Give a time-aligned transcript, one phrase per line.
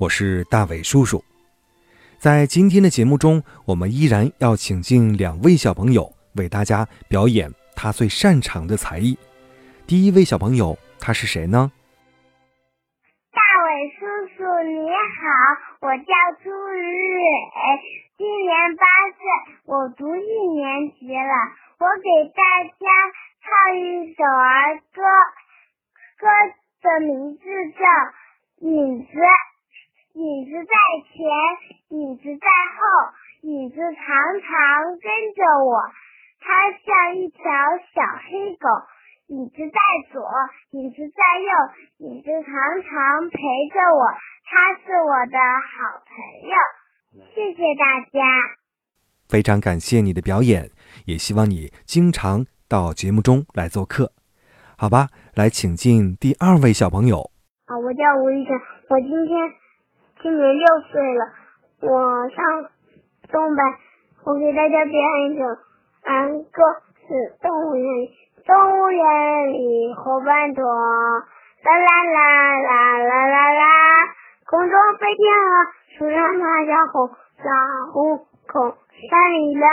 [0.00, 1.22] 我是大伟叔叔，
[2.16, 9.18] 在今天的节目中，我们依然要请进两位小朋友为大家表演他最擅长的才艺。
[9.86, 11.70] 第一位小朋友他是谁呢？
[13.30, 14.06] 大伟叔
[14.38, 17.60] 叔你好，我叫朱雨蕊，
[18.16, 19.20] 今年八岁，
[19.66, 21.34] 我读一年级了。
[21.76, 22.88] 我给大家
[23.44, 25.02] 唱一首儿歌，
[26.16, 26.24] 歌
[26.80, 27.44] 的名字
[27.76, 27.84] 叫
[28.66, 29.12] 《影子》。
[30.14, 30.74] 影子在
[31.06, 31.18] 前，
[31.96, 32.80] 影子在后，
[33.42, 34.04] 影子常
[34.40, 35.82] 常跟着我。
[36.40, 37.42] 它像一条
[37.94, 38.68] 小黑狗。
[39.30, 39.78] 影子在
[40.12, 40.20] 左，
[40.72, 42.50] 影子在右，影子常
[42.82, 43.38] 常陪
[43.70, 44.10] 着我。
[44.42, 45.38] 它是我的
[45.70, 46.56] 好朋友。
[47.32, 48.18] 谢谢大家。
[49.28, 50.70] 非常感谢你的表演，
[51.06, 54.10] 也希望你经常到节目中来做客。
[54.76, 57.30] 好吧，来请进第二位小朋友。
[57.66, 59.59] 啊，我叫吴一晨，我今天。
[60.22, 61.24] 今年六岁了，
[61.80, 62.44] 我上
[63.32, 63.62] 东北，
[64.26, 66.62] 我给大家表演一首儿歌，
[67.08, 67.88] 是动物园，
[68.46, 73.64] 动物园里伙伴多，啦啦啦啦啦啦啦，
[74.44, 75.52] 空中飞天鹅，
[75.96, 77.44] 树上爬小虎，小
[77.92, 78.76] 虎空
[79.08, 79.66] 山里来，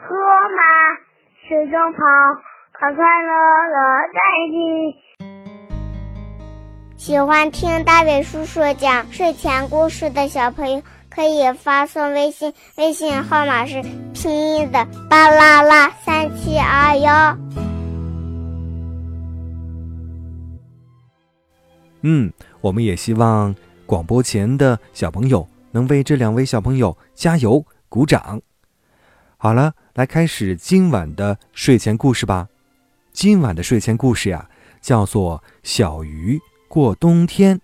[0.00, 0.16] 河
[0.50, 0.98] 马
[1.46, 1.98] 水中跑，
[2.76, 3.32] 快快乐
[3.68, 3.76] 乐
[4.12, 5.09] 在一起。
[7.00, 17.38] 喜欢听大伟叔叔讲睡前故事的小朋友，可以发送微信，微信号码是拼音的巴啦啦三七二幺。
[22.02, 23.56] 嗯，我们也希望
[23.86, 28.38] 广播前的小朋友能为这两位小朋友加油鼓掌。
[29.38, 32.46] 好了，来开始今晚的睡前故事吧。
[33.10, 34.46] 今晚的睡前故事呀，
[34.82, 36.36] 叫做《小鱼》。
[36.70, 37.60] 过冬天，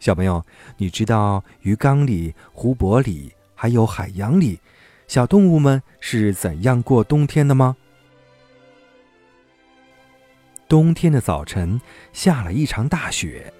[0.00, 0.44] 小朋友，
[0.78, 4.58] 你知道鱼缸里、湖泊里还有海洋里，
[5.06, 7.76] 小动物们是怎样过冬天的吗？
[10.66, 11.80] 冬天的早晨
[12.12, 13.54] 下了一场大雪，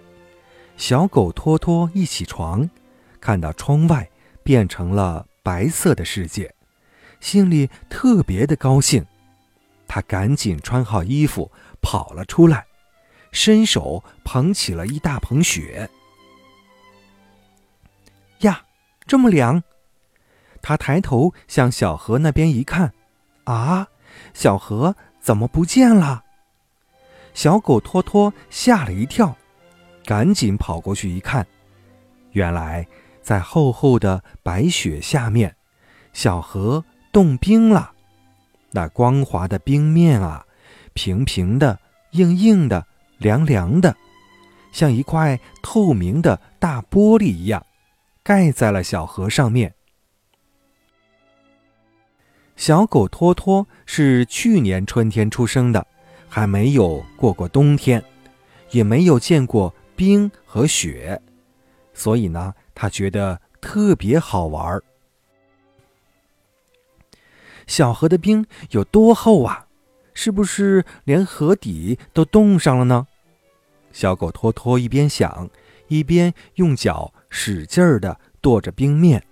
[0.76, 2.68] 小狗托托一起床，
[3.20, 4.10] 看到窗外
[4.42, 6.52] 变成了白色的世界，
[7.20, 9.06] 心里特别的高兴，
[9.86, 12.65] 他赶紧穿好衣服跑了出来。
[13.36, 15.90] 伸手捧起了一大捧雪，
[18.38, 18.64] 呀，
[19.06, 19.62] 这么凉！
[20.62, 22.94] 他抬头向小河那边一看，
[23.44, 23.88] 啊，
[24.32, 26.24] 小河怎么不见了？
[27.34, 29.36] 小狗托托吓了一跳，
[30.06, 31.46] 赶紧跑过去一看，
[32.32, 32.88] 原来
[33.20, 35.54] 在厚厚的白雪下面，
[36.14, 36.82] 小河
[37.12, 37.92] 冻冰了。
[38.70, 40.46] 那光滑的冰面啊，
[40.94, 41.78] 平平的，
[42.12, 42.86] 硬硬的。
[43.18, 43.96] 凉凉的，
[44.72, 47.64] 像一块透明的大玻璃一样，
[48.22, 49.74] 盖在了小河上面。
[52.56, 55.86] 小狗托托是去年春天出生的，
[56.28, 58.02] 还没有过过冬天，
[58.70, 61.20] 也没有见过冰和雪，
[61.92, 64.80] 所以呢，他觉得特别好玩。
[67.66, 69.65] 小河的冰有多厚啊？
[70.16, 73.06] 是不是连河底都冻上了呢？
[73.92, 75.50] 小狗托托一边想，
[75.88, 79.22] 一边用脚使劲儿地跺着冰面。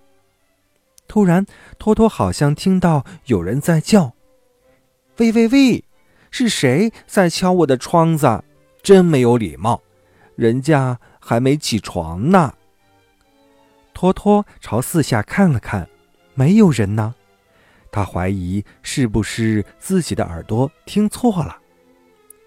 [1.07, 1.43] 突然，
[1.79, 4.13] 托托好像听到有人在叫
[5.17, 5.83] ：“喂喂喂，
[6.29, 8.43] 是谁在敲我的窗子？
[8.83, 9.81] 真没有礼貌，
[10.35, 12.53] 人家还没起床呢。”
[13.91, 15.89] 托托朝四下看了看，
[16.35, 17.15] 没有人呢。
[17.95, 21.57] 他怀疑是不是自己的耳朵听错了，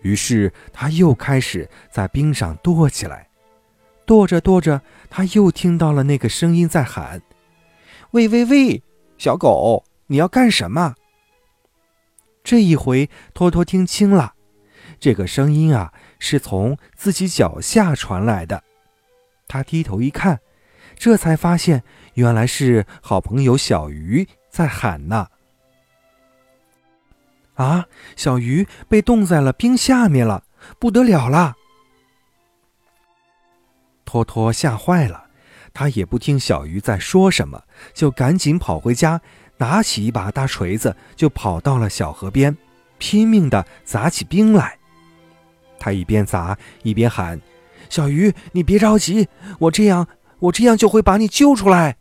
[0.02, 3.26] 于是他又开始在冰上跺起来。
[4.04, 7.22] 跺着跺着，他又听到了那个声音在喊
[8.12, 8.82] ：“喂喂喂，
[9.16, 10.94] 小狗，你要干什么？”
[12.44, 14.34] 这一回，托托听清了，
[15.00, 18.62] 这个声音啊是从自己脚下传来的。
[19.46, 20.40] 他低头一看，
[20.98, 25.28] 这才发现原来是好朋友小鱼在喊呢。
[27.58, 27.86] 啊！
[28.16, 30.44] 小鱼被冻在了冰下面了，
[30.78, 31.56] 不得了了！
[34.04, 35.26] 托托吓坏了，
[35.74, 37.62] 他也不听小鱼在说什么，
[37.92, 39.20] 就赶紧跑回家，
[39.56, 42.56] 拿起一把大锤子，就跑到了小河边，
[42.98, 44.78] 拼命地砸起冰来。
[45.80, 47.40] 他一边砸一边喊
[47.90, 49.28] ：“小鱼，你别着急，
[49.58, 50.06] 我这样，
[50.38, 51.96] 我这样就会把你救出来。”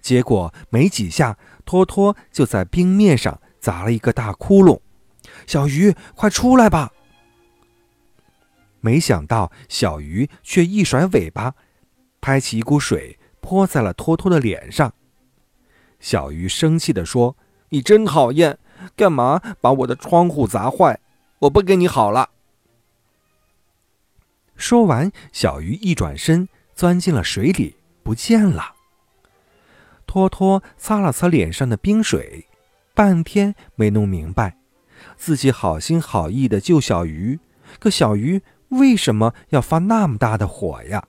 [0.00, 4.78] 结果没几下，托托就在冰面上砸了一个大窟窿。
[5.46, 6.92] 小鱼，快出来吧！
[8.82, 11.54] 没想到小鱼却一甩尾巴，
[12.20, 14.92] 拍起一股水泼在了托托的脸上。
[15.98, 17.38] 小鱼生气地说
[17.72, 18.58] ：“你真讨厌，
[18.94, 21.00] 干嘛把我的窗户砸坏？
[21.38, 22.28] 我不跟你好了。”
[24.56, 28.74] 说完，小鱼一转身钻进了水里，不见了。
[30.06, 32.46] 托托擦了擦脸上的冰水，
[32.94, 34.56] 半天没弄明白，
[35.16, 37.40] 自己好心好意的救小鱼，
[37.80, 41.04] 可小鱼为什么要发那么大的火呀？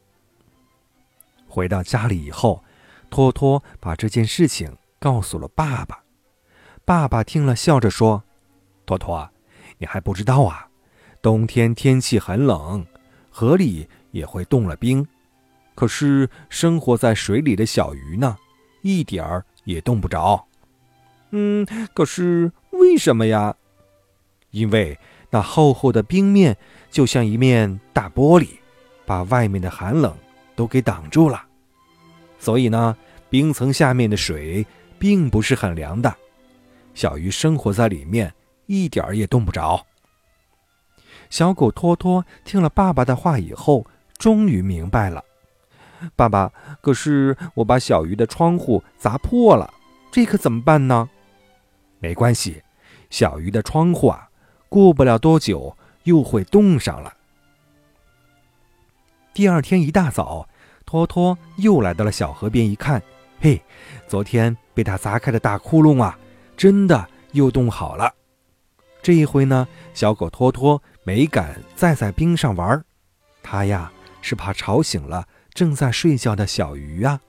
[1.47, 2.63] 回到家里以后，
[3.11, 6.03] 托托把这件事情告诉了爸爸。
[6.83, 8.23] 爸爸听了，笑着说
[8.85, 9.29] ：“托托，
[9.77, 10.67] 你还不知道啊，
[11.21, 12.83] 冬天天气很冷。”
[13.29, 15.05] 河里也会冻了冰，
[15.75, 18.37] 可是生活在水里的小鱼呢，
[18.81, 20.47] 一点儿也冻不着。
[21.31, 23.55] 嗯，可是为什么呀？
[24.51, 24.97] 因为
[25.29, 26.55] 那厚厚的冰面
[26.89, 28.47] 就像一面大玻璃，
[29.05, 30.15] 把外面的寒冷
[30.55, 31.43] 都给挡住了。
[32.39, 32.95] 所以呢，
[33.29, 34.65] 冰层下面的水
[34.97, 36.15] 并不是很凉的，
[36.93, 38.33] 小鱼生活在里面，
[38.67, 39.85] 一点儿也冻不着。
[41.29, 43.85] 小狗托托听了爸爸的话以后，
[44.17, 45.23] 终于明白了。
[46.15, 46.51] 爸爸，
[46.81, 49.73] 可是我把小鱼的窗户砸破了，
[50.11, 51.09] 这可怎么办呢？
[52.05, 52.61] 没关系，
[53.09, 54.29] 小鱼的窗户啊，
[54.69, 57.11] 过不了多久又会冻上了。
[59.33, 60.47] 第二天一大早，
[60.85, 63.01] 托托又来到了小河边，一看，
[63.41, 63.59] 嘿，
[64.07, 66.15] 昨天被他砸开的大窟窿啊，
[66.55, 68.13] 真的又冻好了。
[69.01, 70.79] 这一回呢，小狗托托。
[71.07, 72.83] 没敢再在冰上玩，
[73.43, 73.91] 他呀
[74.21, 77.19] 是怕吵醒了正在睡觉的小鱼啊。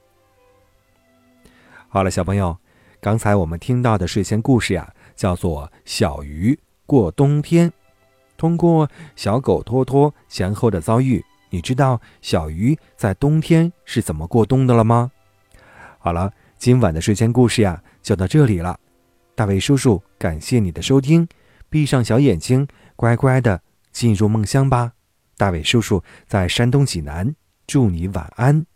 [1.88, 2.58] 好了，小朋友，
[3.06, 7.70] 刚才我们听到的睡前故事呀，叫做《小鱼过冬天》。
[8.36, 15.12] 通过小狗托托前后的遭遇，你知道小鱼在冬天是怎么过冬的了吗？
[16.00, 18.76] 好了，今晚的睡前故事呀，就到这里了。
[19.36, 21.28] 大卫叔叔，感谢你的收听。
[21.70, 22.66] 闭上小眼睛，
[22.96, 23.62] 乖乖的。
[23.92, 24.94] 进入梦乡吧，
[25.36, 27.36] 大伟叔叔在山东济南，
[27.68, 28.66] 祝你晚安。